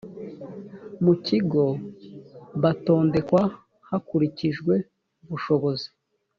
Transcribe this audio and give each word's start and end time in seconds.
mu 1.03 1.13
kigo 1.25 1.63
batondekwa 2.63 3.41
hakurikijwe 3.89 4.73
ubushobozi 5.25 5.87